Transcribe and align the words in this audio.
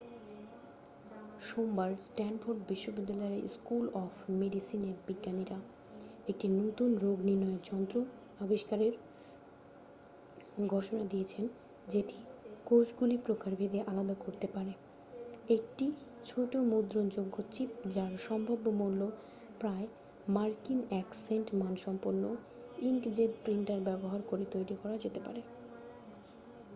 সোমবার 1.39 1.91
স্ট্যানফোর্ড 2.01 2.59
বিশ্ববিদ্যালয়ের 2.67 3.43
school 3.47 3.85
of 3.95 4.13
মেডিসিনের 4.39 4.97
বিজ্ঞানীরা 5.07 5.57
একটি 6.27 6.47
নতুন 6.59 6.89
রোগ 6.95 7.17
নির্ণয়ের 7.21 7.61
যন্ত্র 7.63 7.97
আবিষ্কারের 8.39 8.93
ঘোষণা 10.67 11.03
দিয়েছেন 11.03 11.45
যেটি 11.87 12.17
কোষগুলি 12.65 13.17
প্রকারভেদে 13.17 13.79
আলাদা 13.87 14.15
করতে 14.19 14.47
পারে 14.47 14.73
একটি 15.49 15.85
ছোট 16.23 16.51
মুদ্রণযোগ্য 16.71 17.35
চিপ 17.51 17.69
যার 17.87 18.13
সম্ভাব্য 18.17 18.65
মূল্য 18.71 19.01
প্রায় 19.59 19.87
মার্কিন 20.27 20.79
এক 20.91 21.07
সেন্ট 21.17 21.47
মানসম্পন্ন 21.55 22.23
ইঙ্কজেট 22.81 23.31
প্রিন্টার 23.43 23.79
ব্যবহার 23.79 24.21
করে 24.21 24.43
তৈরি 24.45 24.75
করা 24.75 24.95
যেতে 24.97 25.19
পারে 25.19 25.41